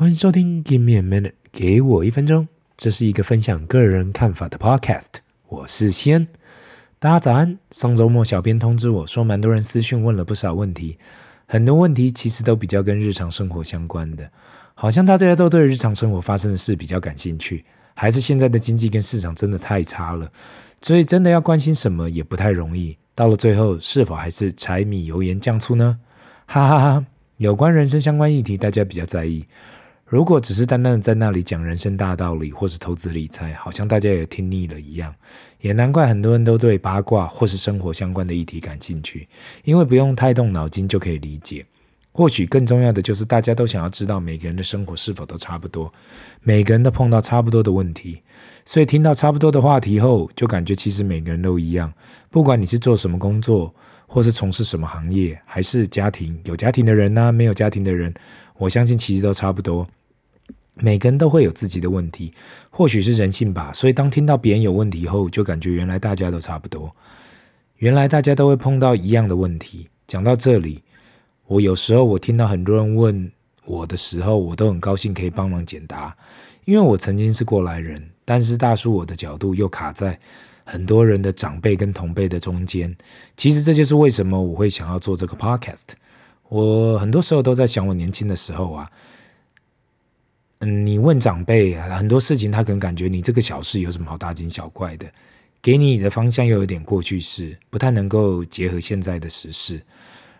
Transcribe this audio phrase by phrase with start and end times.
[0.00, 2.46] 欢迎收听 Give me a minute，给我一分钟。
[2.76, 5.08] 这是一个分享个人看法的 podcast。
[5.48, 6.28] 我是西恩，
[7.00, 7.58] 大家早安。
[7.72, 10.96] 上周末，小编通知我说，蛮多人私讯问了不少问题，
[11.46, 14.30] 很多问题其实都比较跟日常生活相关的，
[14.74, 20.30] 好像大家都对日常生活发生的事比较感兴趣，还是现在的经济跟市场真的太差了，
[20.80, 22.96] 所以真的要关心什么也不太容易。
[23.16, 25.98] 到了最后，是否还是柴米油盐酱醋呢？
[26.46, 27.06] 哈哈哈！
[27.38, 29.44] 有关人生相关议题，大家比较在意。
[30.10, 35.14] 如果只是单单的在那里讲人生大道理，或是投资理财，好像大家也听腻了一样。
[35.60, 39.28] 也难怪很多人都对八卦或是生活相关的议题感兴趣，
[39.64, 41.66] 因为不用太动脑筋就可以理解。
[42.10, 45.92] 或许更重要的就是大家都想要知道每个人的生活是否都差不多，
[46.40, 48.22] 每个人都碰到差不多的问题，
[48.64, 51.92] 所以听到差不多的话题后，就感觉其实每个人都一样。
[52.30, 53.74] 不管你是做什么工作，
[54.06, 58.12] 或是从事什么行业，还是家庭，有家庭的人呢，没有家庭的人，
[58.56, 59.86] 我相信其实都差不多。
[60.80, 62.32] 每个人都会有自己的问题，
[62.70, 63.72] 或许是人性吧。
[63.72, 66.94] 所以当听到别人有问题后，就感觉原来大家都差不多，
[67.76, 69.88] 原来大家都会碰到一样的问题。
[70.06, 70.82] 讲到这里，
[71.46, 73.30] 我有时候我听到很多人问
[73.64, 76.16] 我的时候，我都很高兴可以帮忙解答，
[76.64, 78.10] 因为我曾经是过来人。
[78.24, 80.18] 但是大叔我的角度又卡在
[80.64, 82.94] 很多人的长辈跟同辈的中间。
[83.36, 85.86] 其实这就是为什么我会想要做这个 podcast。
[86.48, 88.90] 我很多时候都在想，我年轻的时候啊。
[90.60, 95.06] 嗯，你问长辈很多事情，他可能感觉你这个小事有什么好大惊小怪的，
[95.62, 99.80] 给你的方向又有点过去式，不太能够结合现在的时事。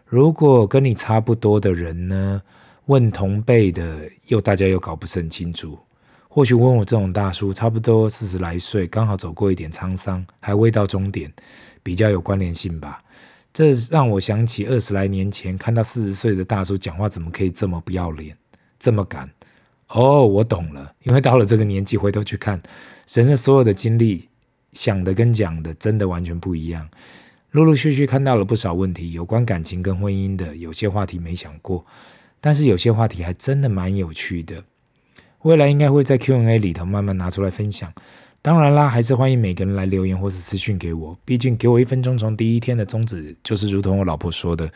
[0.04, 2.42] 如果跟你差不多的人呢，
[2.86, 5.78] 问同辈的，又大家又搞不是很清楚。
[6.28, 11.32] 或许问我这种大叔，差不多四十来岁，刚好走过一点沧桑，还未到终点，
[11.82, 13.02] 比较有关联性吧。
[13.52, 18.36] 这让我想起二十来年前看到四十岁的大叔讲话，怎么可以这么不要脸，
[18.78, 19.28] 这么敢。
[19.88, 22.60] 哦，我懂了，因为到了这个年纪，回头去看
[23.10, 24.28] 人生所有的经历，
[24.72, 26.88] 想的跟讲的真的完全不一样。
[27.52, 31.84] 陆陆续续看到了不少问题，有关感情跟婚姻的，有些话题没想过，
[32.40, 34.62] 但是有些话题还真的蛮有趣的。
[35.42, 37.90] 未来应该会在 Q&A 里头慢慢拿出来分享。
[38.42, 44.70] 当然啦，还是欢迎每个人来留言或是私讯给我，毕竟给我一分钟，从第一天的宗旨就是如同我老婆说的，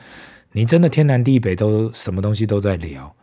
[0.52, 3.14] 你真的天南地北都什么东西都在聊。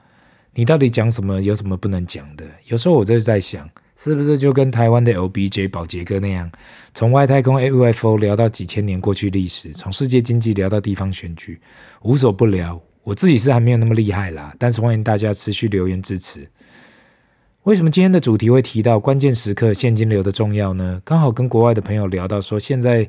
[0.59, 1.41] 你到底讲什么？
[1.41, 2.43] 有什么不能讲的？
[2.67, 3.65] 有时候我就是在想，
[3.95, 6.51] 是不是就跟台湾的 LBJ 保杰哥那样，
[6.93, 11.61] 从外太空 AUFO 聊到几千年过去历史，从世界经济聊到地方选举，
[12.01, 12.77] 无所不聊。
[13.05, 16.45] 我自己是还没有那么厉害啦，但是欢迎大家持续留言支持。
[17.63, 21.01] 为什么今天的主题会提到关键时刻现金流的重要呢？
[21.05, 23.07] 刚好跟国外的朋友聊到说，现在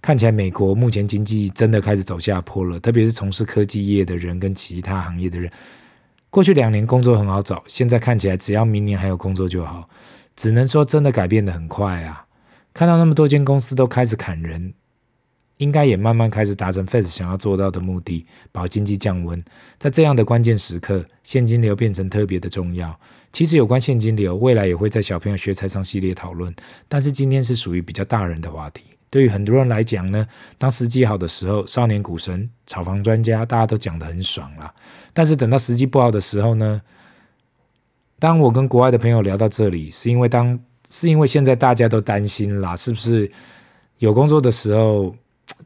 [0.00, 5.50] 看起来美国目前经济真的开始走下坡了，特别是从事科技业的人跟其他行业的人。
[6.34, 9.88] 过去两年工作很好找，现在看起来只要明年还有工作就好。
[10.34, 12.26] 只能说真的改变得很快啊！
[12.72, 14.74] 看到那么多间公司都开始砍人，
[15.58, 19.44] 应该也慢慢开始达成 Face 想要做到的目的，保经济降温。
[19.78, 22.98] 在这样的关键时刻，现金流变成特别的重要。
[23.32, 26.52] 其实有关现金流，未来也会在小朋友学财商系列讨论，
[26.88, 28.93] 但是今天是属于比较大人的话题。
[29.14, 30.26] 对于很多人来讲呢，
[30.58, 34.74] 当时机好的时候，少年股神、炒房专家，大家都讲得很爽啦。
[35.12, 36.82] 但是等到时机不好的时候呢，
[38.18, 40.58] 当我跟国外的朋友聊到这里，是因为当
[40.90, 43.30] 是因为现在大家都担心啦，是不是
[43.98, 45.14] 有工作的时候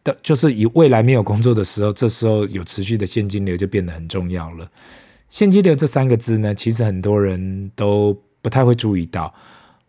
[0.04, 4.70] 的，就是以未来没有工作的时候，这时候有持续的现金流就变得很重要了。
[5.30, 9.32] 现金流这三个字呢，其实很多人都不太会注意到。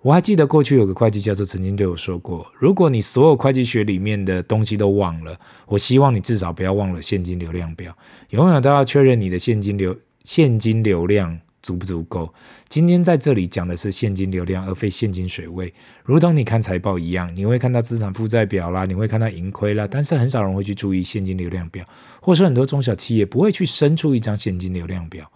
[0.01, 5.37] 我还记得过去有个会计教授曾经对我说过：“如果你所有会计学里面的东西都忘了，
[5.67, 7.93] 我希望你至少不要忘了现金流量表，
[8.29, 9.93] 永远都要确认你的现金流
[10.23, 12.33] 现金流量足不足够。”
[12.69, 15.73] 今天在这里讲的是现金流量，而非现金水位。
[16.05, 21.85] 如同你看财报一样，你会看到资产负债表啦，你会看到盈亏啦，但是很少人会去注意现金流量表，
[22.21, 25.29] 或是很多中小企业不会去生出一张现金流量表。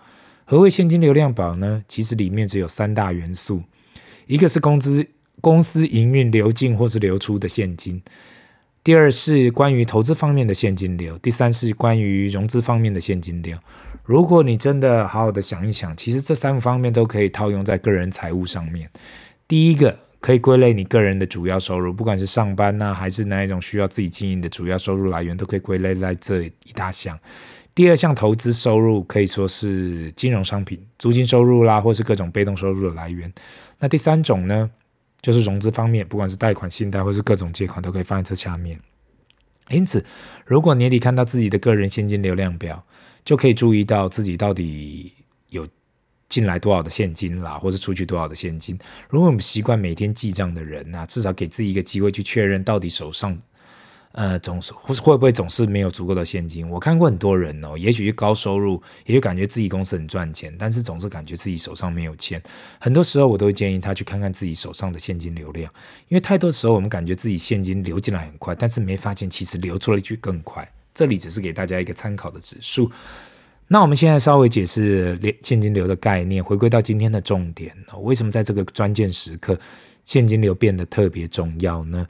[0.46, 1.84] 何谓现金流量表呢？
[1.90, 3.62] 其实里面只有三大元素。
[4.28, 5.08] 一个是工资
[5.42, 8.02] 公司营运流进或是流出的现金，
[8.84, 13.58] 第二是关于投资方面的现金流，第三是关于融资方面的现金流。
[14.04, 18.90] 如果你真的好好的想一想，其实这三个方面都可以套用在个人财务上面。
[19.48, 27.18] 第一个可以归类你个人的主要收入，不管是上班呐、还是哪一种需要自己经营的主要收入来源，都可以归类在这一大项。
[27.76, 33.34] 第二项投资收入可以说是金融商品、租金收入啦，或是各种被动收入的来源。
[33.80, 34.70] 那第三种呢，
[35.22, 38.80] 就是融资方面，不管是贷款、信贷或是各种借款，都可以放在这下面。
[39.70, 40.06] 因此，
[40.46, 42.86] 如果年底看到自己的个人现金流量表，
[43.26, 45.12] 就可以注意到自己到底
[45.50, 45.68] 有
[46.30, 48.78] 进来多少的现金啦，或是出去多少的现金。
[49.10, 53.36] 如果我们习惯每天记账的人啊，至少给自己一个机会去确认到底手上。
[54.14, 56.70] 呃，总是会不会总是没有足够的现金？
[56.70, 62.40] 我看过很多人哦，也许高收入，也许感觉自己公司很赚钱，但是总是感觉自己手上没有钱。
[62.80, 65.72] 很多时候，我都会建议他去看看自己手上的现金流量，
[66.10, 70.72] 因为太多时候我们感觉自己现金流进来很快，但是没发现其实流出来去更快。
[70.94, 72.92] 这里只是给大家一个参考的指数。
[73.68, 79.60] 那我们现在稍微解释现金流的概念，回归到今天的重点，为什么在这个关键时刻，
[80.04, 82.06] 现金流变得特别重要呢？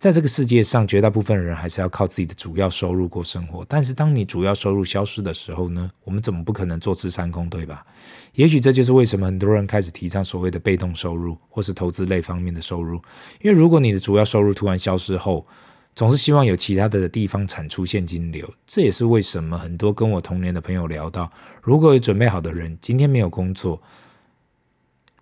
[0.00, 3.62] 在这个世界上，绝大部分人还是要靠自己的主要收入过生活。
[3.68, 5.90] 但是，当你主要收入消失的时候呢？
[6.04, 7.84] 我们怎么不可能坐吃山空，对吧？
[8.32, 12.94] 也许这就是为什么很多人开始提倡所谓的被动收入，或是投资类方面的收入。
[13.42, 15.46] 因为如果你的主要收入突然消失后，
[15.94, 18.50] 总是希望有其他的地方产出现金流。
[18.66, 21.30] 这也是为什么很多跟我同年的朋友聊到，
[21.62, 23.82] 如果有准备好的人今天没有工作。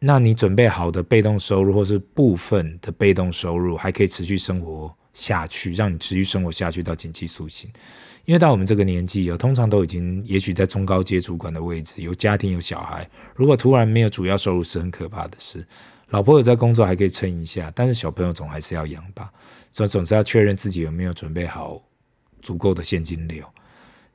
[0.00, 7.68] 那你准备好的被动收入，或是部分的被动收入，还可以持续生活下去，让你持续生活下去到紧急苏醒。
[8.24, 13.08] 因为到我们这个年纪，有通常都已经也许在中高阶主管的位置，有家庭有小孩。
[13.34, 15.66] 如果突然没有主要收入，是很可怕的事。
[16.10, 19.32] 老婆有在工作还可以撑一下，但是小朋友总还是要养吧，
[19.70, 21.82] 所以总是要确认自己有没有准备好
[22.40, 23.44] 足够的现金流。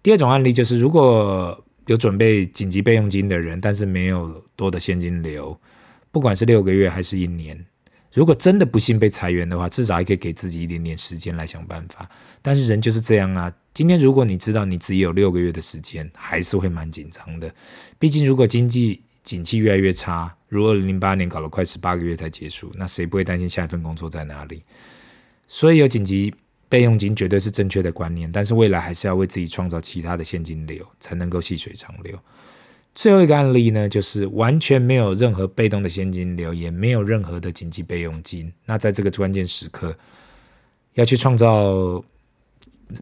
[0.01, 5.59] 第二种案例就是，如果有准备紧急备用金的人，但是没有多的现金流。
[6.13, 7.65] 不管是六个月还是一年，
[8.13, 12.07] 如果真的不幸被裁员的话，至少还可以给自己一点点时间来想办法。
[12.39, 13.51] 但是人就是这样啊。
[13.74, 17.51] 今天如果你知道你只有六个月的时间，还是会蛮紧张的。
[17.98, 24.62] 毕竟如果经济景气越来越差，如二零零八年搞了快十八个月才结束，那谁不会担心下一份工作在哪里？
[25.48, 26.31] 所以有紧急
[26.69, 32.16] 备用金绝对是正确的观念，但是未来还是要为自己创造其他的现金流，才能够细水长流。
[32.95, 38.54] 最后一个案例呢，就是完全没有任何被动的现金流，也没有任何的紧急备用金。
[38.66, 39.95] 那在这个关键时刻，
[40.94, 42.04] 要去创造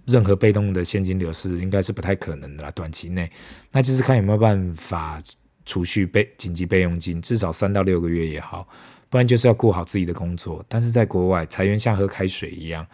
[0.06, 2.72] 任何被动的现金流是应该是不太可能的啦。
[2.72, 3.30] 短期内，
[3.72, 5.22] 那就是看有没有办法
[5.66, 8.66] 储蓄备紧急备用金，至少三到六个月也好，
[9.10, 10.64] 不然就是要顾好自己的工作。
[10.70, 12.88] 但是在国外，裁员像喝开水一样。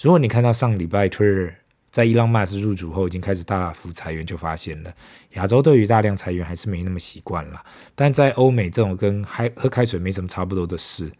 [0.00, 1.54] 如果你看到上礼拜推日。
[1.92, 4.90] 在伊朗马斯入主后，已经开始大幅裁员，就发现了
[5.34, 7.62] 亚洲对于大量裁员还是没那么习惯了。
[7.94, 9.22] 但在欧美，这种跟
[9.54, 11.12] 喝开水没什么差不多的事，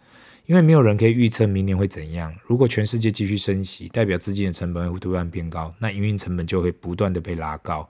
[0.46, 2.34] 因为没有人可以预测明年会怎样。
[2.46, 7.86] 如果全世界继续升息，代表资金的成本会突然变高，那营运成本就会不断的被拉高。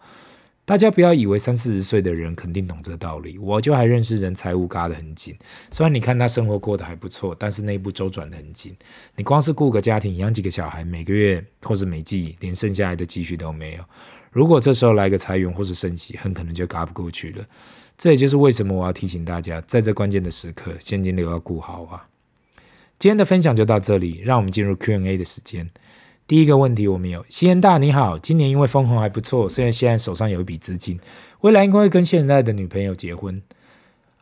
[0.64, 5.36] 大家不要以为三四十岁的人肯定懂这道理，我就还认识人财务嘎得很紧。
[5.72, 8.74] 虽然你看他生活过得还不错，但是内部周转得很紧。
[9.16, 13.84] 你光是顾个家庭，养几个小孩，每个月或是每季连剩下来的积蓄都没有。
[14.30, 17.44] 如果这时候来个裁员或是升息，很可能就嘎不过去了。
[17.98, 22.06] 这也就是为什么我要提醒大家，在这关键的时刻，现金流要顾好啊。
[23.00, 25.68] 今天的分享就到这里，让我们进入 Q&A 的时间。
[26.26, 30.98] 第一个问题我们有，西安大你好，今年因为分红还不错，虽然现在手上有一笔资金，
[31.40, 33.42] 未来应该会跟现在的女朋友结婚。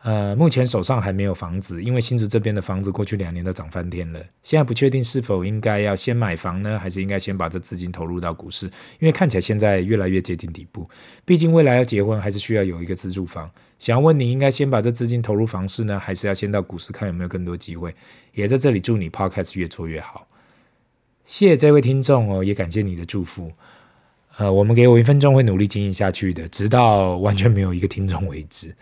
[0.02, 8.64] 呃，目前手上还没有房子，因为新竹这边的房子过去两年都涨翻天了，现在不确定是否应该要先买房呢，还是应该先把这资金投入到股市？
[8.98, 10.88] 因为看起来现在越来越接近底部，
[11.26, 13.50] 毕竟未来要结婚还是需要有一个自住房。
[13.78, 17.94] 想要问你应该先把这资金投入房市呢，还是要先到股市看有没有更多机会？
[18.32, 20.26] 也在这里祝你 Podcast 越做越好。
[21.30, 23.52] 谢谢这位听众哦，也感谢你的祝福。
[24.38, 28.74] 呃，我们给我一分钟会努力经营下去的，直到完全没有一个听众为止。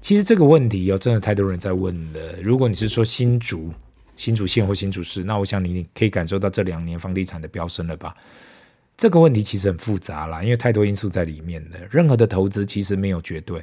[0.00, 2.20] 其实这个问题有真的太多人在问了。
[2.40, 3.72] 如果你是说新竹、
[4.16, 8.14] 新竹县或新竹市，那我想你可以感受到这两年房地产的飙升了吧？
[8.96, 11.78] 这个问题其实很复杂啦，因为太多因素在里面了。
[11.90, 13.60] 任何的投资其实没有绝对，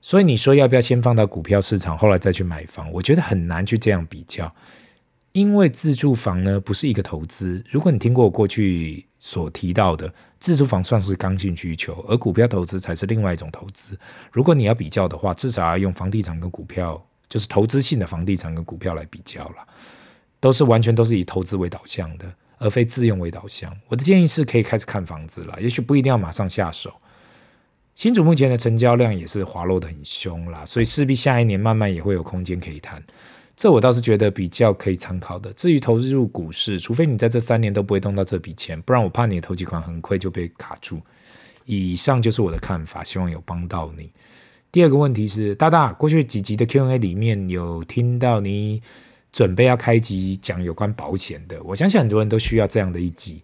[0.00, 2.90] 所以你说要不要先放到股票市场，后来再去买房？
[2.90, 4.50] 我觉得很难去这样比较。
[5.32, 7.64] 因为自住房呢，不是一个投资。
[7.70, 13.96] 如果你听过我过去所提到的，自住房算是刚性需求，而股票投资才是另外一种投资。
[14.32, 19.66] 如果你要比较的话，至少要用房地产跟股票，就是投资性的房地产跟股票来比较了，
[20.40, 22.26] 都是完全都是以投资为导向的，
[22.58, 23.72] 而非自用为导向。
[23.86, 26.92] 我的建议是可以开始看房子了，也许不一定要马上下手。
[27.94, 33.00] 新主目前的成交量也是滑落得很凶啦，所以势必下一年慢慢也会有空间可以谈。
[33.60, 35.52] 这我倒是觉得比较可以参考的。
[35.52, 40.98] 至于投资入股市，除非你在这三年都不会动到这笔钱，不然我怕你的头期款很快就被卡住。
[41.66, 44.10] 以上就是我的看法，希望有帮到你。
[44.72, 48.80] 第二个问题是，大大过去几集的 Q&A 里面有听到你
[49.30, 53.42] 准备要开集讲有关保险的，我相信很多人都需要这样的一集。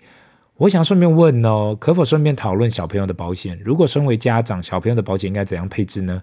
[0.56, 3.60] 我想顺便问哦，可否顺便讨论小朋友的保险？
[3.62, 6.22] 如果身为家长，小朋友的保险应该怎样配置呢？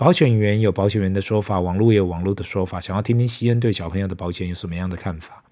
[0.00, 2.80] 保险员有保险员的说法，网络也有网络的说法。
[2.80, 5.44] 想要听听西恩对小朋友的保险有什么样的看法？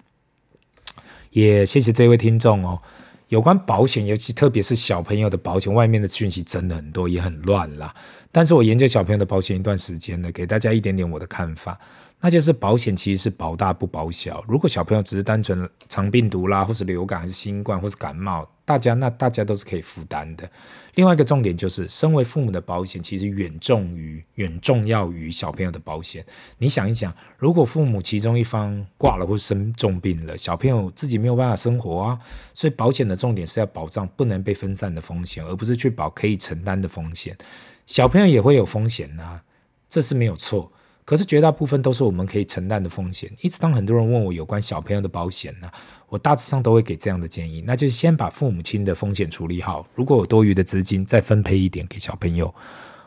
[1.29, 2.81] 也谢谢这位听众哦。
[3.27, 7.93] 有关保险，尤其特别是小朋友的保险，外面的讯息真的很多，也很乱啦。
[8.31, 11.79] 但是我研究小朋友的保险一段时间了，给大家一点点我的看法。
[12.21, 14.43] 那就是保险其实是保大不保小。
[14.47, 20.49] 如果小朋友只是单纯肠病毒啦，或是流感，还是新冠，或是感冒，大家那大家都是可以负担的。
[20.95, 26.25] 另外一个重点就是，身为父母的保险其实远重于远重要于小朋友的保险。
[26.57, 32.19] 你想一想，如果父母其中一方挂了或生重病了，小朋友自己没有办法生活啊。
[32.53, 37.37] 所以保险的重点是要保障不能被分散的风险，而不是去保可以承担的风险。
[37.85, 39.41] 小朋友也会有风险、啊，
[39.87, 40.69] 这是没有错。
[41.09, 43.31] 可是绝大部分都是我们可以承担的风险。
[43.41, 45.67] 一直当很多人问我有关小朋友的保险呢，
[46.07, 52.53] 我大致上都会给这样的建议，那就是先把父母亲的风险处理好，如果有多余的资金，再分配一点给小朋友。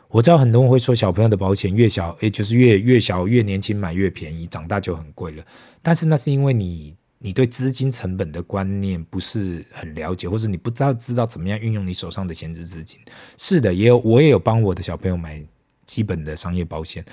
[0.09, 5.45] 我知道很多人会说小朋友的保险越小，也就是越越小越年轻买越便宜，长大就很贵了。
[5.81, 12.99] 但是那是因为你你对资金成本的观念不是很了解，或者你不知道知道怎么样运用你手上的闲置资金。
[13.39, 15.41] 是的，也有我也有帮我的小朋友买。
[15.87, 17.05] 基本的商业保险，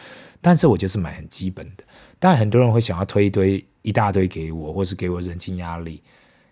[0.41, 1.83] 但是我就是买很基本的。
[2.19, 6.01] 但，很多人会想要推一堆一大堆给我，或是给我人情压力。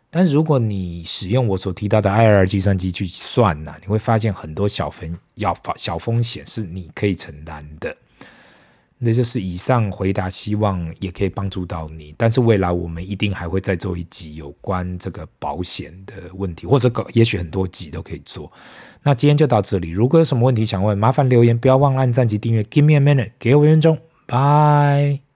[0.09, 7.95] 但是如果你使用我所提到的 I R 计算机去算呢、你会发现很多小风要小风险是你可以承担的。
[8.99, 12.15] 那就是以上回答，希望也可以帮助到你。
[12.17, 18.51] 但是未来我们一定还会再做一集有关这个保险的问题，或者也许很多集都可以做。
[19.03, 22.63] 那今天就到这里，如果有什么问题想问，麻烦留言，不要忘按赞及订阅。
[22.63, 25.26] Give me a minute，给我一分钟，拜。